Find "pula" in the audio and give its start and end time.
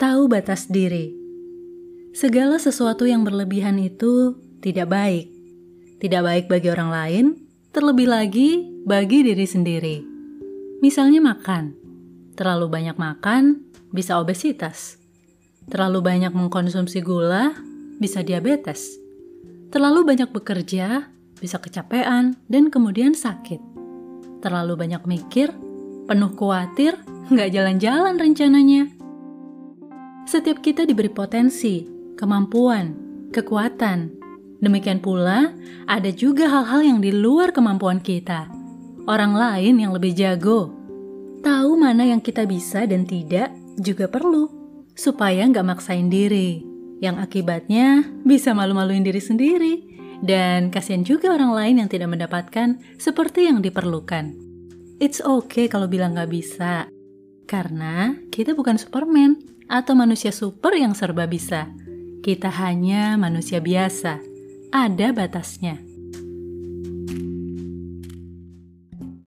35.02-35.50